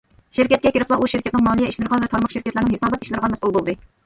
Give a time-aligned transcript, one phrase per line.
[0.37, 3.79] شىركەتكە كىرىپلا ئۇ شىركەتنىڭ مالىيە ئىشلىرىغا ۋە تارماق شىركەتلەرنىڭ ھېسابات ئىشلىرىغا مەسئۇل بولدى.